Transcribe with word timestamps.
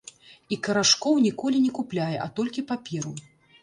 І 0.55 0.57
карашкоў 0.67 1.21
ніколі 1.27 1.63
не 1.69 1.71
купляе, 1.79 2.11
а 2.27 2.29
толькі 2.41 2.69
паперу. 2.75 3.19